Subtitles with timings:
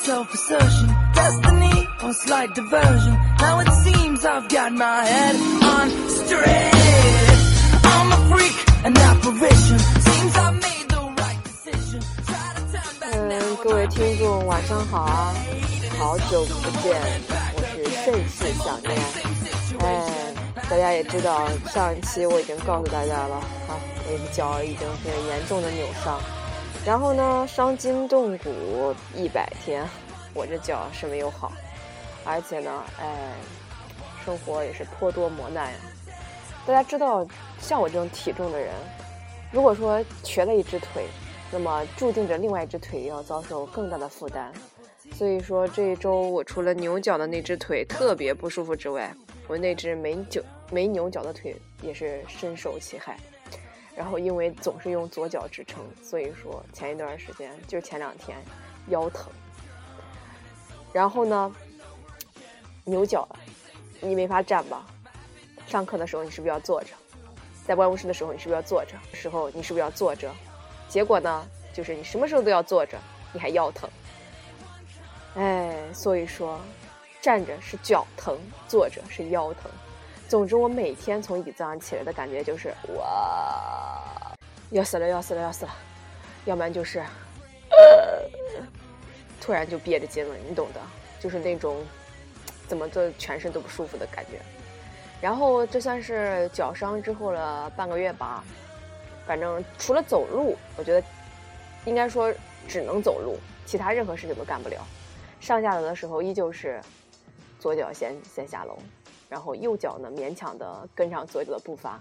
[0.00, 3.12] self assertion, destiny or slight diversion.
[3.38, 6.72] Now it seems I've got my head on straight.
[7.84, 9.78] I'm a freak, an apparition.
[9.78, 12.00] Seems I made the right decision.
[12.26, 15.34] Try to turn back 嗯，各位听众晚上好啊，
[15.98, 17.00] 好久不见，
[17.54, 18.96] 我是甚是想念。
[19.80, 19.84] 哎，
[20.68, 23.36] 大家也知道，上一期我已经告诉大家了
[23.68, 23.76] 啊，
[24.06, 26.18] 我的脚已经是严重的扭伤，
[26.88, 29.86] 然后呢，伤筋动骨一百天，
[30.32, 31.52] 我这脚是没有好，
[32.24, 33.34] 而且呢，哎，
[34.24, 35.78] 生活也是颇多磨难呀。
[36.66, 37.26] 大家知道，
[37.60, 38.72] 像我这种体重的人，
[39.52, 41.06] 如果说瘸了一只腿，
[41.52, 44.50] 那么注定着另外一只腿要遭受更大的负担。
[45.12, 49.14] 所以说这一周我除了扭脚的那只腿特别不舒服之外，
[49.46, 53.18] 我那只没扭没扭脚的腿也是深受其害。
[53.98, 58.38] 然后因为总是用左脚支撑，所以说前一段时间就前两天
[58.86, 59.28] 腰疼。
[60.92, 61.52] 然后呢，
[62.84, 63.40] 扭脚了，
[64.00, 64.86] 你没法站吧？
[65.66, 66.90] 上课的时候你是不是要坐着？
[67.66, 68.94] 在办公室的时候你是不是要坐着？
[69.12, 70.32] 时候你是不是要坐着？
[70.88, 71.44] 结果呢，
[71.74, 72.96] 就是你什么时候都要坐着，
[73.32, 73.90] 你还腰疼。
[75.34, 76.60] 哎，所以说，
[77.20, 78.38] 站着是脚疼，
[78.68, 79.68] 坐着是腰疼。
[80.28, 84.30] 总之，我每天从椅子上起来的感觉就是哇，
[84.70, 85.74] 要死了，要死了，要死了。
[86.44, 86.98] 要不然就是，
[87.70, 88.22] 呃，
[89.40, 90.80] 突然就憋着筋了，你懂的，
[91.18, 91.82] 就是那种
[92.66, 94.38] 怎么做全身都不舒服的感觉。
[95.18, 98.44] 然后这算是脚伤之后了半个月吧，
[99.26, 101.06] 反正除了走路，我觉得
[101.86, 102.30] 应该说
[102.68, 104.86] 只能走路，其他任何事情都干不了。
[105.40, 106.80] 上下楼的时候依旧是
[107.58, 108.78] 左脚先先下楼，
[109.28, 112.00] 然后右脚呢勉强的跟上左脚的步伐。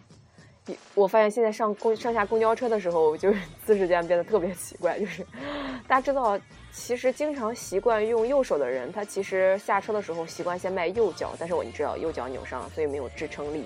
[0.93, 5.25] 我发现现在上公上下公交车的时候，就是 姿势间变得特别奇怪，就是
[5.87, 6.37] 大家知道，
[6.73, 13.63] 其实经常习惯用右手的人，他其实下车的时候习惯先迈右脚，但是我你知道右脚扭伤了，所以没有支撑力。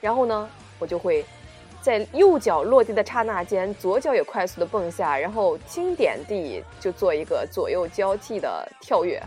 [0.00, 0.50] 然后呢，
[0.80, 1.24] 我就会
[1.80, 9.22] 在右脚落地的刹那间，左脚也快速的蹦下，然后轻点地就做一个左右交替的跳跃。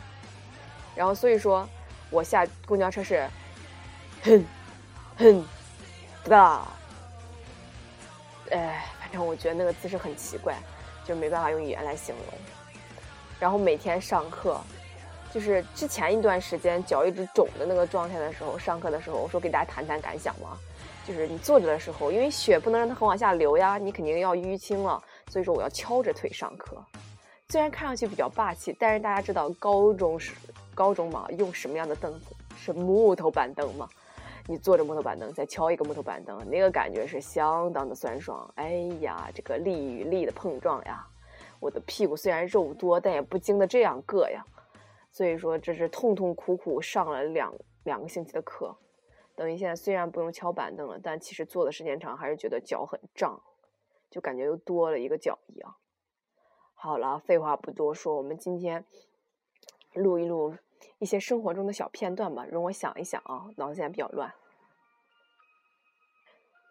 [0.94, 1.66] 然后所以说，
[2.10, 3.26] 我下公交车是，
[4.26, 4.46] 哼，
[5.18, 5.46] 哼，
[6.24, 6.68] 哒。
[8.50, 10.56] 哎，反正我觉得那个姿势很奇怪，
[11.06, 12.40] 就没办法用语言来形容。
[13.40, 14.60] 然后每天上课，
[15.32, 20.58] 就是之前一段时间脚一直肿的那个状态的时候，上课的时候，我说给大家谈谈感想嘛。
[21.08, 25.00] 就是你坐着的时候，因为血不能让它很往下流呀，你肯定要淤青了。
[25.30, 26.84] 所以说我要敲着腿上课，
[27.50, 30.34] 虽然看上去比较霸气，但是大家知道高中是
[30.74, 32.36] 高中嘛，用什么样的凳子？
[32.58, 33.88] 是木头板凳嘛。
[34.48, 38.48] 你坐着木头板凳，再敲一个木头板凳，那个感觉是相当的酸爽。
[38.56, 41.04] 哎呀，这个力与力的碰撞呀，
[41.60, 44.46] 我的屁股虽然肉多，但也不经得这样硌呀。
[45.10, 47.52] 所以说，这是痛痛苦苦上了两
[47.86, 48.76] 两个星期的课，
[49.36, 53.42] 等于现在虽然不用敲板凳了，但其实坐的时间长，还是觉得脚很胀，
[54.12, 55.76] 就感觉又多了一个脚一样。
[56.76, 58.86] 好了，废话不多说，我们今天
[59.96, 60.54] 录一录。
[61.00, 64.34] 一些生活中的小片段吧，容我想一想啊，脑子现在比较乱。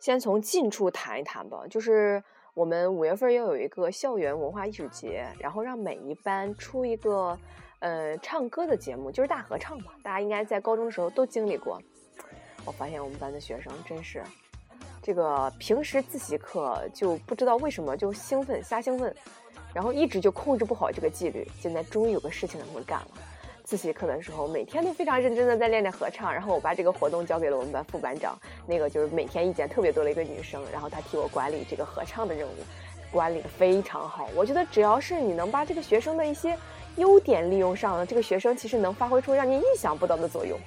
[0.01, 2.23] 先从近处谈一谈吧，就是
[2.55, 7.39] 我们五月份要有一个校园文化艺术节，然后让每一班出一个
[7.79, 9.93] 呃唱歌的节目，就是大合唱嘛。
[10.03, 11.81] 大家应该在高中的时候都经历过。
[12.67, 14.23] 我发现我们班的学生真是，
[15.03, 19.15] 这个平时自习课就不知道为什么就兴奋瞎兴奋，
[19.75, 21.47] 然后一直就控制不好这个纪律。
[21.59, 23.09] 现在终于有个事情能干了。
[23.65, 32.53] 自习课的时候，每天都非常认真的在练练合唱，然后我把这个活动交给了我们班副班长，那个就是每天意见特别多的一个女生，然后她替我管理这个合唱的任务，
[33.11, 34.29] 管理的非常好。
[34.37, 36.57] 我觉得只要是你能把这个学生的一些
[36.97, 40.59] 优点利用上了，这个学生其实能发挥出让你意想不到的作用。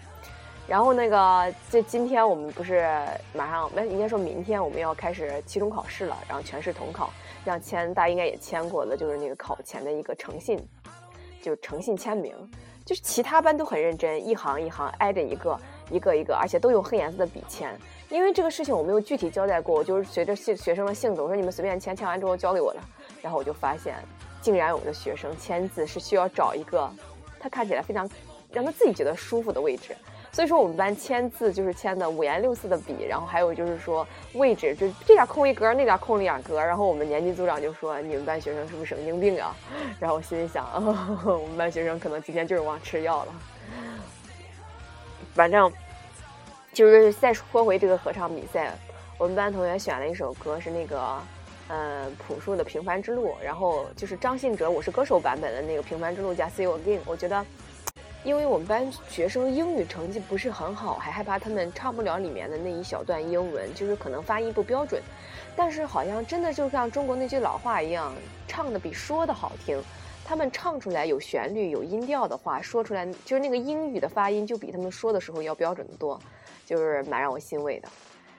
[0.67, 2.83] 然后那个，这今天我们不是
[3.31, 7.13] 马上，那应该说明天我们要开始期中考试了，然后全市统考，
[7.45, 10.59] 让签大家应该也签过的，就是那个考前的一个诚信，
[11.43, 12.33] 就诚信签名。
[12.87, 15.59] 就是其他班都很认真，一行一行挨着一个
[15.91, 17.77] 一个一个，而且都用黑颜色的笔签。
[18.07, 22.81] 因为这个事情我没有具体交代过，我就是随着学学生的性子，我说你们随便签，签完之后交给我了。
[23.21, 23.97] 然后我就发现，
[24.41, 26.89] 竟然有的学生签字是需要找一个
[27.37, 28.09] 他看起来非常
[28.53, 29.93] 让他自己觉得舒服的位置。
[30.37, 36.63] 所以说我们班签字就是签的五颜六色的笔，然后还有就是说位置就这点空一格，那点空两格。
[36.63, 39.55] 然后我们年级组长就说：“你们班学生是不是神经病啊？”
[39.99, 40.63] 然后我心里想，
[41.25, 43.33] 我们班学生可能今天就是忘吃药了。
[45.33, 45.73] 反正
[46.71, 48.71] 就是再说回这个合唱比赛，
[49.17, 51.17] 我们班同学选了一首歌，是那个
[51.67, 57.43] 呃，朴树的《平凡之路》，然后就是张信哲《我是歌手》版本的那个《平凡之路》加《See You Again》，我觉得。
[58.27, 65.01] 因为我们班学生英语成绩不是很好，还害怕他们唱不了里面的那一小段英文，就是可能发音不标准。
[65.55, 68.13] 但是好像真的就像中国那句老话一样，
[68.45, 69.81] 唱的比说的好听。
[70.25, 76.19] 他们唱出来有旋律、有音调的话，说出来就是那个英语的发音就比他们说的时候要标准的多，
[76.65, 77.87] 就是蛮让我欣慰的。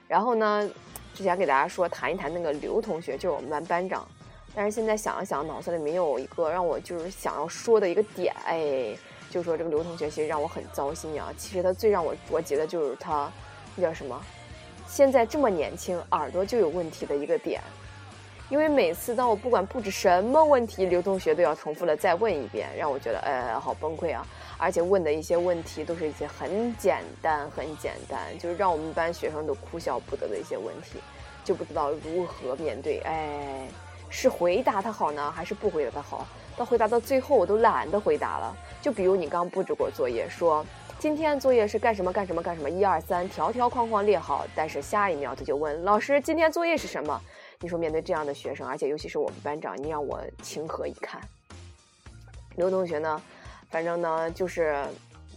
[0.07, 0.69] 然后呢，
[1.15, 4.07] 之前给大家说谈一谈那个刘同学，就是我们班班长。
[4.53, 8.95] 但是现在想了想，脑子里没有一个让我就是想要说的一个点，哎。
[9.29, 11.33] 就说这个刘同学其实让我很糟心啊。
[11.37, 13.31] 其实他最让我着急的就是他，
[13.75, 14.21] 那叫什么？
[14.87, 17.61] 现在这么年轻，耳朵就有问题的一个点。
[18.49, 24.25] 因为每次当我不管布置什么问题，刘同学都要重复的再问一遍，让我觉得呃好崩溃啊！
[24.57, 30.97] 而且问的一些问题都是一些很简单、很简单，就是让我们班学生都哭笑不得的一些问题，
[31.45, 32.97] 就不知道如何面对。
[33.01, 33.67] 哎，
[34.09, 36.25] 是回答他好呢，还是不回答他好？
[36.59, 38.53] 到回答到最后，我都懒得回答了。
[38.81, 40.65] 就比如你刚布置过作业，说
[40.99, 44.45] 今天作业是干什么干什么干什么，一二三，条条框框列好。
[44.53, 47.21] 但是下一秒他就问老师：“今天作业是什么？”
[47.61, 51.21] 你说面对这样的学生，而且尤其是我们班长，你让我情何以堪？
[52.57, 53.21] 刘同学呢，
[53.69, 54.83] 反正呢就是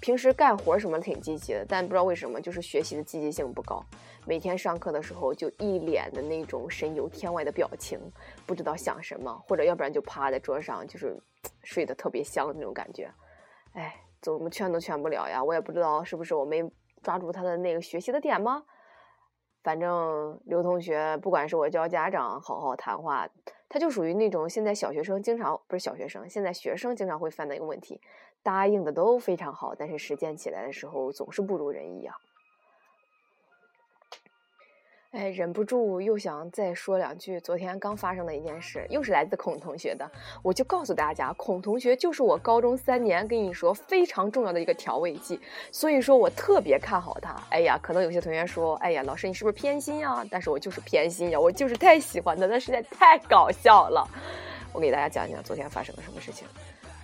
[0.03, 3.81] 平时干活什么挺积极的，但不知道为什么就是学习的积极性不高。
[4.27, 8.01] 每天上课的时候就一脸的那种神游天外的表情，
[8.45, 11.17] 不知道想什么，或者要不然就趴在桌上，就是
[11.63, 13.09] 睡得特别香的那种感觉。
[13.75, 15.43] 哎，怎么劝都劝不了呀！
[15.43, 16.69] 我也不知道是不是我没
[17.01, 18.65] 抓住他的那个学习的点吗？
[19.63, 23.29] 反正刘同学，不管是我教家长好好谈话，
[23.69, 28.01] 他就属于那种现在小学生经常不是小学生，现在学生经常会犯的一个问题：
[28.43, 32.15] 答应的都非常好，但是实践起来的时候总是不如人意啊。
[35.13, 40.11] 哎，忍不住又想再说两句昨天刚发生的一件事，又是来自孔同学的。
[40.43, 45.39] 我就告诉大家，孔同学就是我高中三年跟你说非常重要的一个调味剂，
[45.71, 47.37] 所以说我特别看好他。
[47.51, 50.25] 哎呀，可能有些同学说，哎呀，老师你是不是偏心呀？
[50.31, 54.09] 但是我就是偏心呀，我就是太喜欢他，他实在太搞笑了。
[54.73, 56.49] 我给大家讲一讲昨天发生了什么事情。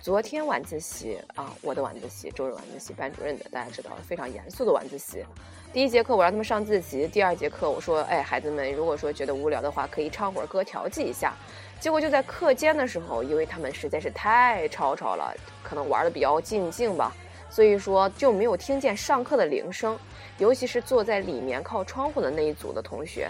[0.01, 5.25] 昨天晚自习啊，我的晚自习，周日晚自习，班主任的，大家知道，非常严肃的晚自习。
[5.73, 11.33] 第一节课我让他们上自习，第二节课我说，哎，孩子们，如果说觉得无聊的话，可以唱会儿歌调剂一下。
[11.81, 17.13] 结果就在课间的时候，因为他们实在是太吵吵了，可能玩的比较尽兴吧，
[17.49, 19.99] 所以说就没有听见上课的铃声。
[20.37, 23.29] 尤其是坐在里面靠窗户的那一组的同学，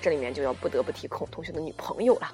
[0.00, 2.32] 这里面就要不得不提孔同学的女朋友了。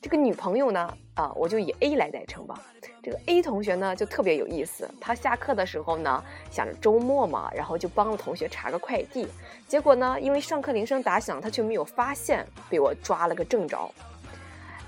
[0.00, 2.62] 这个女朋友呢，啊，我就以 A 来代称吧。
[3.06, 4.90] 这个 A 同学呢，就特别有意思。
[5.00, 6.20] 他下课的时候呢，
[6.50, 9.28] 想着周末嘛，然后就帮同学查个快递。
[9.68, 13.88] 结果呢，因为上课铃声打响，他却没有发现，被我抓了个正着。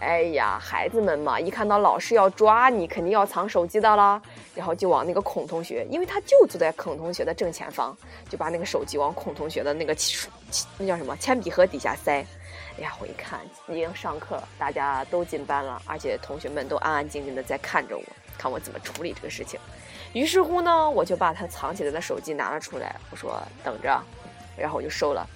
[0.00, 4.20] 哎呀，孩子们嘛，一看到老师要抓你，肯定要藏手机的啦。
[4.52, 7.96] 然后就往那个孔同学，因为他就坐在孔同学的正前方，
[8.28, 9.96] 就把那个手机往孔同学的那个
[10.76, 12.26] 那叫什么铅笔盒底下塞。
[12.78, 18.02] 哎呀，我一看已经上课，大家都进班了，而且同学们都安安静静的在看着我，
[18.38, 19.58] 看我怎么处理这个事情。
[20.12, 24.00] 于是乎呢，我就把他藏起来的手机拿了出来，我说等着，
[24.56, 25.28] 然后我就收了。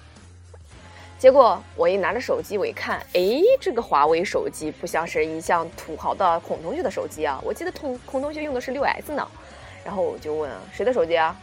[1.19, 3.21] 结果我一拿着手机，我一看，哎，
[3.59, 9.27] 这个华为手机不像是一向土豪的孔同学的手机啊，我记得孔孔同学用的是六 S 呢。
[9.83, 11.35] 然后我就问谁的手机啊？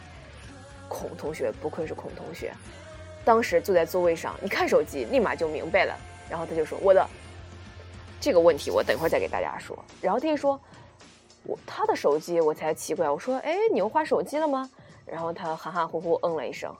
[0.87, 2.51] 孔同学，不愧是孔同学。
[3.23, 5.95] 当时坐在座位上，一看手机，立马就明白了。
[6.29, 7.07] 然后他就说：“我的
[8.19, 10.59] 这个问题，我等一会儿再给大家说。”然后他一说
[11.43, 13.09] ：“我他的手机，我才奇怪。
[13.09, 14.69] 我说：‘哎，你又换手机了吗？’
[15.05, 16.73] 然后他含含糊糊嗯了一声。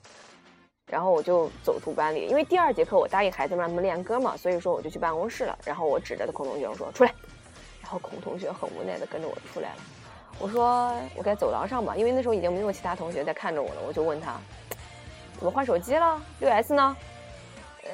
[0.90, 5.58] 然后我就走出班里，因为第二节课我答应孩子们让他们练歌嘛，所以说我就去办公室了。
[5.64, 7.14] 然后我指着孔同学我说：‘出来。’
[7.84, 9.82] 然后孔同学很无奈的跟着我出来了。
[10.40, 14.40] 我说：‘我在走廊上吧，因为那时候已经没有其他同学在看着我了。’我就问他。”
[15.42, 16.22] 怎么换手机了？
[16.40, 16.96] 六 S 呢？
[17.84, 17.90] 呃，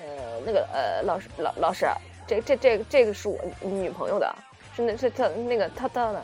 [0.46, 1.88] 那个呃，老师老老师，
[2.28, 4.36] 这这这这个是我女朋友的，
[4.76, 6.22] 是那是他那个他他的。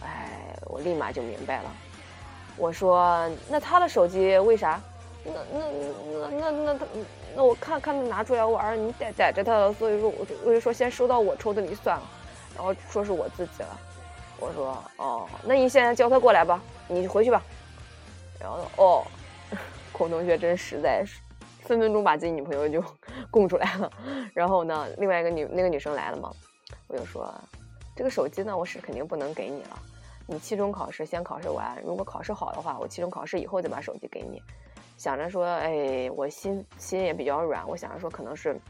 [0.00, 1.64] 哎，我立马就明白了。
[2.56, 4.80] 我说那他的手机为啥？
[5.22, 5.60] 那那
[6.30, 6.86] 那那那他
[7.36, 12.02] 那我看看他拿出来玩，你逮逮着他了，所以说我就我就说先收到我抽的里算了，
[12.56, 13.78] 然后说是我自己了。
[14.40, 16.58] 我说哦，那你现在叫他过来吧，
[16.88, 17.42] 你回去吧。
[18.40, 19.06] 然后哦。
[20.02, 21.04] 孔同学真实在，
[21.60, 22.84] 分分钟把自己女朋友就
[23.30, 23.88] 供出来了。
[24.34, 26.28] 然后呢，另外一个女那个女生来了嘛，
[26.88, 27.32] 我就说，
[27.94, 29.78] 这个手机呢，我是肯定不能给你了。
[30.26, 34.42] 你期中考试先考试完，如果考试好的话，我期中考试以后再把手机给你。
[34.96, 38.60] 想着说，哎，我心心也比较软，我想着说可能是，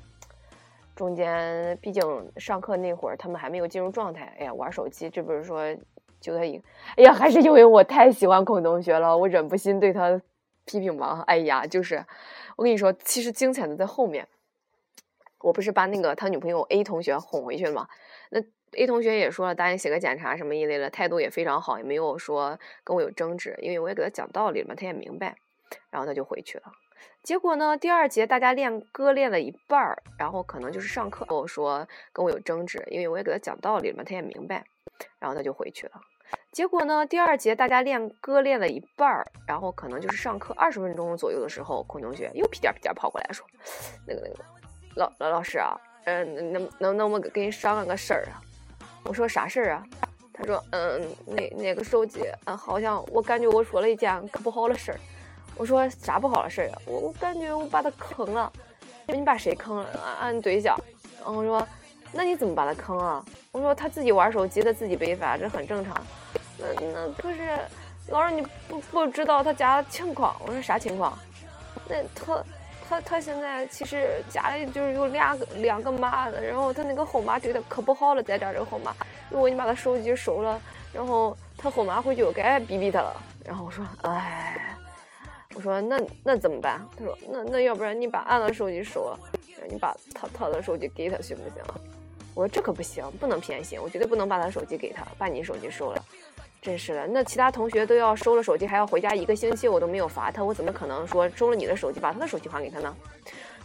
[0.94, 2.04] 中间毕竟
[2.36, 5.74] 上课那会儿他们还没有进入状态，哎呀，玩手机，这不是说
[6.20, 6.64] 就他一个，
[6.96, 10.20] 哎呀，还是因为我太喜欢孔同学了，我忍不心对他
[10.64, 11.22] 批评吧。
[11.26, 12.04] 哎呀，就是
[12.56, 14.26] 我跟你说，其实精彩的在后面。
[15.40, 17.88] 我不是把那个他女朋友 A 同学哄回去了吗？
[18.30, 18.38] 那
[18.78, 25.36] A 同学也说了，答应写个检查什么一类的，态度也非常好，也没有说跟我有争执，因为我也给他讲道理嘛，他也明白，
[25.90, 26.64] 然后他就回去了。
[27.24, 34.64] 结果呢，第二节大家练歌练了一半儿，然后可能就是上课跟，我说跟我有争执，因为我也给他讲道理了嘛，他也明白，
[35.18, 36.00] 然后他就回去了。
[36.52, 43.46] 结果呢，第二节大家练歌练了一半儿，然后可能就是上课二十分钟左右的时候，孔同学又屁颠屁颠跑过来说，
[44.06, 44.44] 那个那个。
[44.94, 45.74] 老老老师啊，
[46.04, 48.36] 嗯，能能能我跟你商量个事儿啊？
[49.04, 49.82] 我说啥事儿啊？
[50.34, 55.00] 他说，嗯，那那个手机，嗯，好像我感觉我说了一件可不好的事儿。
[55.56, 56.78] 我说啥不好的事儿啊？
[56.84, 58.52] 我我感觉我把他坑了。
[59.06, 59.88] 你把谁坑了？
[60.04, 60.76] 俺俺对象。
[61.24, 61.66] 我说，
[62.12, 63.24] 那你怎么把他坑啊？
[63.50, 65.96] 我说他自己玩手机，他自己被罚，这很正常。
[66.58, 67.58] 那那可是，
[68.08, 70.34] 老师你不不知道他家情况。
[70.46, 71.18] 我说啥情况？
[71.88, 72.42] 那他。
[72.88, 78.92] 他他现在其实家里就是有两个两个妈的，然后他那个后妈对他可不好了，在这这个后妈，
[79.30, 80.60] 如果你把他手机收了，
[80.92, 83.16] 然后他后妈回去又该逼逼他了。
[83.46, 84.76] 然后我说，哎，
[85.54, 86.86] 我说那那怎么办？
[86.98, 89.18] 他说那那要不然你把俺的手机收了，
[89.70, 91.62] 你把他他的手机给他行不行？
[92.34, 96.04] 我说这可不行，不能偏心，我绝对不能把他手机给他，把你手机收了。
[96.62, 102.96] 真是的，那其他同学都要收了手机，还要回家一个星期，我都没有罚他，我怎么可能说收了你的手机，把他的手机还给他呢？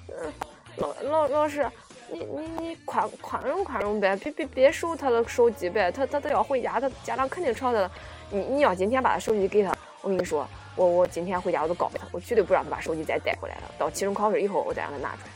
[0.09, 0.33] 嗯，
[0.77, 1.69] 老老老师，
[2.11, 7.91] 你你你宽宽容宽容呗，别别别收他的手机呗，他他他要回家，他家长肯定吵他了。
[8.31, 13.61] 你你要今天把他手机给他，我跟你说，我我今天回家我都告他，我绝对不让他把手机再带回来了。
[13.77, 15.29] 到期中考试以后，我再让他拿出来。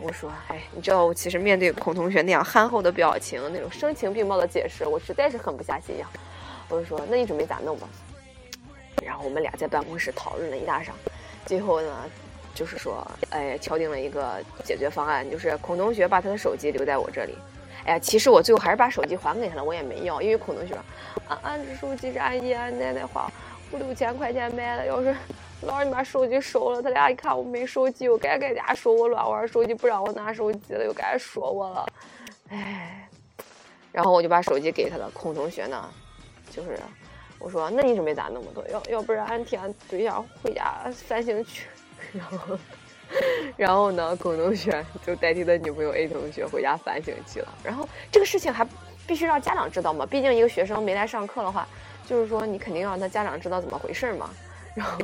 [0.00, 6.08] 我说，哎，你知道我其实面对孔同学那样憨厚的表情，那种声情并茂的解释，我实在是狠不下心呀。
[6.68, 7.88] 我就说，那你准备咋弄吧？
[9.02, 10.94] 然后我们俩在办公室讨论了一大上，
[11.46, 12.10] 最后呢，
[12.54, 17.36] 就是说，哎，敲定了一个解决方案，就是孔同学把他的手机留在我这里。
[17.84, 20.74] 哎呀，其实我最后还是把手机还给他了，我也没要，因为孔同学，
[21.28, 23.30] 俺俺这手机是俺爷俺奶奶花
[23.70, 25.14] 五六千块钱买的，要是
[25.66, 31.86] 老师你把手机收了，他俩一看我没手机，又该在家说我乱玩手机，不让我拿手机了，又该说我了，
[32.50, 33.08] 哎，
[33.92, 35.10] 然后我就把手机给他了。
[35.12, 35.88] 孔同学呢？
[36.50, 36.78] 就是
[37.38, 38.42] 我说，那你准备咋弄？
[38.54, 41.66] 我要要不然俺替俺对象回家反省去。
[42.12, 42.58] 然后，
[43.56, 47.48] 然后呢，孔同学就代替他女朋友 A 同学回家反省去了。
[47.64, 48.66] 然后这个事情还
[49.06, 50.06] 必须让家长知道嘛？
[50.06, 51.66] 毕竟一个学生没来上课的话，
[52.06, 54.30] 就是说你肯定要让他家长知道怎么回事嘛。
[54.74, 54.98] 然后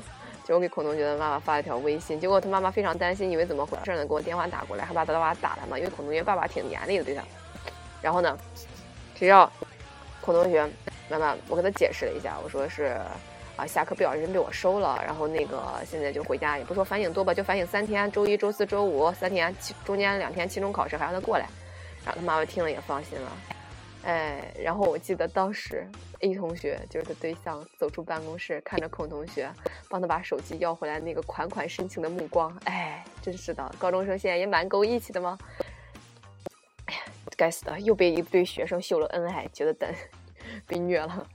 [0.50, 4.04] 就我给孔同学的妈妈发了一条微信，结果他妈妈非常担心，以为怎么回事呢？
[4.04, 5.78] 给我电话打过来，还把他爸爸打了嘛？
[5.78, 7.23] 因为孔同学爸爸挺严厉的对他。
[8.02, 8.37] 然后呢，
[9.14, 9.49] 谁要
[10.21, 10.69] 孔同学？
[11.09, 13.00] 妈妈，我跟他解释了一下，我说是，
[13.54, 21.47] 啊，下课不小心被我收了，然后那个现在就回家，也不说反省多吧，就反省三天，周一、周四周五三天，期中间两天期中考试还让他过来，
[22.04, 23.30] 然后他妈妈听了也放心了，
[24.04, 25.87] 哎，然后我记得当时
[26.21, 29.50] A 同学就是他对象走出办公室，看着孔同学
[29.88, 35.38] 帮他把手机要回来那个款款深情的目光，哎，真是的，高中生现在也蛮够义气的吗？
[36.87, 37.00] 哎呀，
[37.37, 39.92] 该死的，又被一堆学生秀了恩爱，觉得等。
[40.66, 41.26] 被虐了，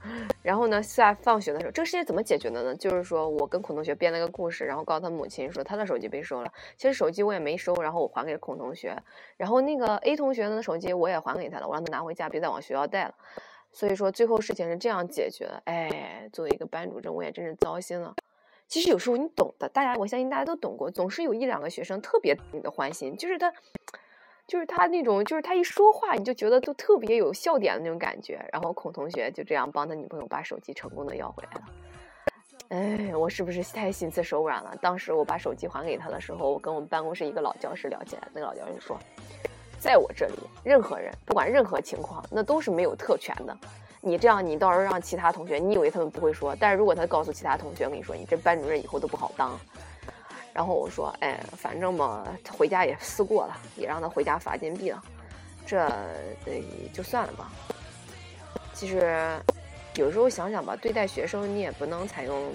[0.42, 2.74] 然后呢，下放学的时候，这个事情怎么解决的呢？
[2.74, 8.96] 就是说我跟孔同学编了个故事，然后告诉他母亲说他的手机被收了，其实手机我也没收，然后我还给孔同学，
[9.36, 13.14] 然后那个 A 同学的手机我也还给他了，我让他拿回家，别再往学校带了。
[13.72, 15.62] 所以说最后事情是这样解决的。
[15.64, 18.14] 哎，作为一个班主任，我也真是糟心了。
[18.68, 23.52] 其实有时候你懂的，大家我相信大家都懂过，总是有一两个学生特别你的欢心，就是他。
[24.46, 28.38] 就是他那种，就是他一说话，你就觉得都特别有笑点的那种感觉。
[28.52, 31.62] 然后孔同学就这样帮他女朋友把手机成功的要回来了。
[32.68, 34.76] 哎，我是不是太心慈手软了？
[34.80, 38.98] 当时我把手机还给他的时候，我跟我们办公室一个老教师聊起来，那个老教师说，
[39.78, 40.34] 在我这里，
[40.64, 43.56] 任何人不管任何情况，那都是没有特权的。
[44.00, 46.56] 你这样，你到时候让其他同学，你以为他们不会说？
[46.58, 49.58] 但是如果他告诉其他同学，我跟你说，你这班主任以后都不好当。
[50.56, 55.04] 然后我说，哎，反正嘛，回家也思过了，也让他回家罚金币了，
[55.66, 55.86] 这
[56.94, 57.52] 就算了吧。
[58.72, 59.38] 其实
[59.96, 62.50] 有时候想想吧，对待学生你也不能采用，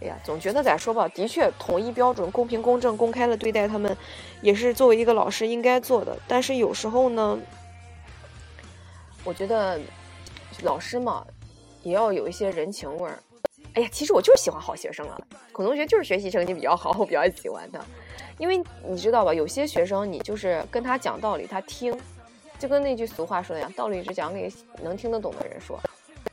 [0.00, 3.94] 哎呀，总觉得咋说吧，的确统一标准、公平公正、公开的对待他们，
[4.40, 6.18] 也是作为一个老师应该做的。
[6.26, 7.38] 但是有时候呢，
[9.22, 9.78] 我觉得
[10.62, 11.26] 老师嘛，
[11.82, 13.18] 也要有一些人情味儿。
[13.74, 15.18] 哎呀，其实我就是喜欢好学生啊，
[15.52, 17.80] 孔同学就是学习成绩比较好，我比较喜欢他，
[18.38, 21.92] 因为你知道吧，有些学生你就是跟他讲道理，他听，
[22.58, 25.78] 就跟那句俗话说的一样，道理只讲给能听得懂的人说。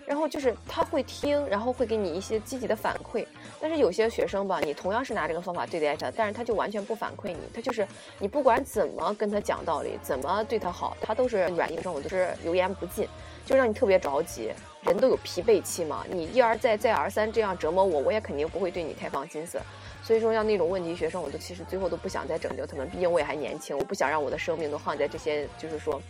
[0.06, 3.26] 然后就是他会听，然后会给你一些积极的反馈。
[3.62, 7.38] 但是有些学生吧，你同样是拿这个方法对待他，但是他就完全不反馈你。
[7.54, 7.88] 他就是
[8.20, 13.08] 你不管怎么跟他讲道理，怎么对他好，他都是软硬生，都是油盐不进，
[13.46, 14.52] 就让你特别着急。
[14.82, 19.60] 人都有疲惫期嘛，你一而再再而三这样折磨我，我也肯定不会对你太放心思。
[20.04, 26.02] 所以说像那种问题学生，我都其实最后都不想再拯救他们，毕竟我也还年轻，我不想让我的生命都耗在这些就是说，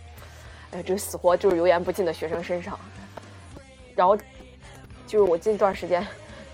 [0.70, 2.78] 哎，这死活就是油盐不进的学生身上。
[3.94, 4.16] 然后，
[5.06, 6.04] 就是我近段时间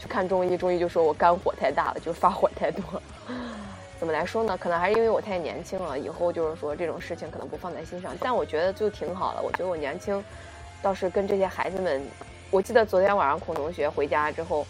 [0.01, 2.83] 去看中医，中医就说我肝火太大了，就是发火太多。
[4.01, 4.59] 怎么来说呢？
[4.59, 8.13] 可能还是因为我太年轻了，以后就是说这种事情可能不放在心上。
[8.21, 9.43] 但我觉得就挺好的。
[9.43, 10.23] 我觉得我年轻，
[10.83, 12.03] 倒是跟这些孩子们，
[12.51, 14.67] 我记得昨天晚上孔同学回家之后，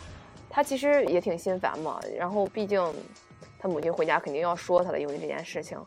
[0.48, 2.00] 他其实也挺心烦嘛。
[2.16, 2.82] 然后毕竟
[3.58, 5.78] 他母亲回家肯定要说他的，因为这件事情。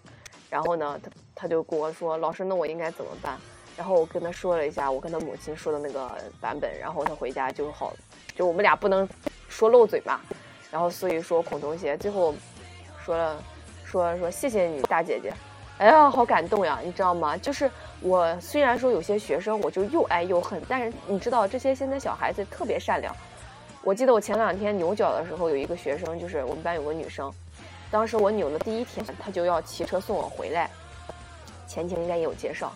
[0.49, 3.37] 然后呢，他他就跟我说：“老师，那我应该怎么办？”
[3.77, 6.11] 然后我跟他说了一下，我跟他母亲说的那个
[6.41, 7.93] 版本，然后他回家就好，
[8.35, 9.07] 就我们俩不能
[9.47, 10.19] 说漏嘴嘛。
[10.69, 12.35] 然后所以说孔同学最后
[13.03, 13.43] 说了
[13.85, 15.33] 说说谢谢你大姐姐，
[15.81, 17.35] 哎呀好感动呀，你知道吗？
[17.35, 17.67] 就是
[18.01, 23.11] 我虽然说有些学生我就又爱又恨，但是你知道这些现在小孩子特别善良。
[23.81, 27.33] 我记得我前两天扭脚的时候，有一个学生就是我们班有个女生，
[27.89, 30.69] 当时我扭的第一天，她就要骑车送我回来，
[31.65, 32.71] 前情应该也有介绍。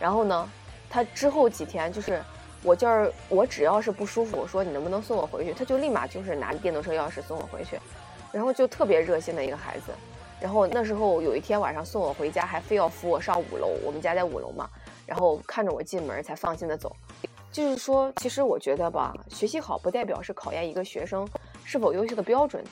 [0.00, 0.50] 然后呢，
[0.90, 2.20] 她之后几天就是
[2.64, 7.78] 我就是，我只要是不舒服，我说你能不能送我回去，她就立马就是拿着电动车钥匙送我回去，
[8.32, 9.92] 然后就特别热心的一个孩子。
[10.40, 14.68] 然后那时候有一天晚上送我回家，还非要扶我上五楼，我们家在五楼嘛，
[15.06, 16.94] 然后看着我进门才放心的走。
[17.52, 21.28] 就是说，其实我觉得吧，学习好不代表是考验一个学生
[21.64, 22.64] 是否优秀的标准。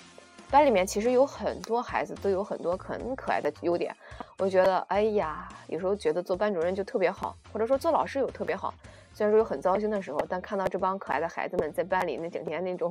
[0.50, 3.94] 班里面其实有很多孩子都有很多很可爱的优点，
[4.38, 8.72] 我觉得，哎呀，有时候觉得做班主任就特别好，或者说做老师有特别好。
[9.12, 12.90] 虽然说有很糟心的时候，但看到这帮可爱的孩子们在班里那整天那种，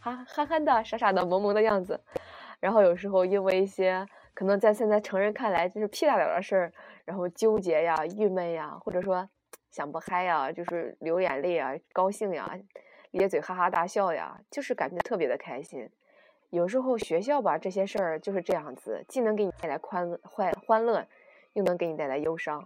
[0.00, 1.98] 哈憨憨的、傻傻的、萌萌的样子，
[2.60, 4.06] 然后有时候因为一些
[4.38, 6.72] 可能在现在成人看来就是屁大点的事儿，
[7.04, 9.28] 然后纠结呀、郁闷呀，或者说
[9.72, 12.56] 想不嗨呀，就是流眼泪啊、高兴呀、
[13.10, 15.90] 咧嘴哈哈大笑呀，就是感觉特别的开心。
[16.50, 21.04] 有时候学校吧，这些事儿就是这样子，既能给你带来欢欢欢乐，
[21.54, 22.62] 又能给你带来忧伤。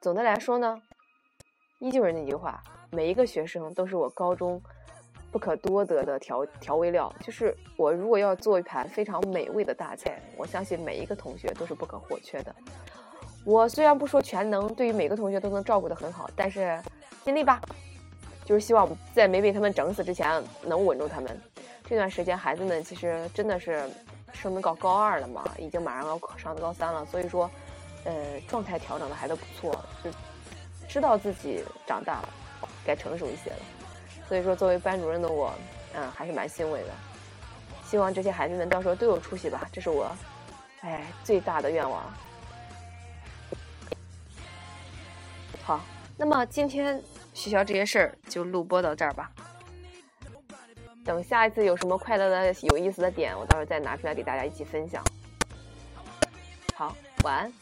[0.00, 0.80] 总的来说呢，
[1.80, 4.62] 依旧是那句话，每一个学生都是我高中
[5.30, 7.12] 不可多得的调调味料。
[7.20, 12.54] 就是我如果要做一盘非常美味的大菜，我相信每一个同学都是不可或缺的。
[13.44, 16.78] 我虽然不说全能，对于每个同学都能照顾得很好，但是
[17.24, 17.60] 尽力吧，
[18.44, 21.40] 就是希望在没被他们整死之前，能稳住他们。
[21.84, 23.88] 这段时间，孩子们其实真的是
[24.34, 27.50] 升到高二了嘛，已经马上要上高三了，所以说，
[28.04, 29.72] 呃，状态调整的还都不错，
[30.04, 30.10] 就
[30.86, 32.28] 知道自己长大了，
[32.84, 33.56] 该成熟一些了。
[34.28, 35.54] 所以说，作为班主任的我，
[35.94, 36.88] 嗯，还是蛮欣慰的。
[37.86, 40.14] 希望这些孩子们到时候都有出息吧，这是我，
[40.82, 42.04] 哎，最大的愿望。
[45.64, 45.80] 好，
[46.16, 49.30] 那么今天学校这些事儿就录播到这儿吧。
[51.04, 55.02] 等下一次有什么快乐的、有意思的点，我到时候再拿出来给大家一起分享。
[56.74, 57.52] 好，晚安。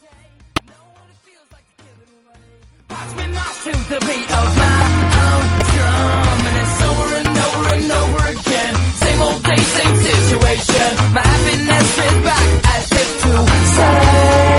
[9.77, 11.13] Same situation.
[11.13, 14.56] My happiness is back as if to say.